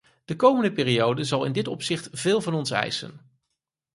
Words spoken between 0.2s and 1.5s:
De komende periode zal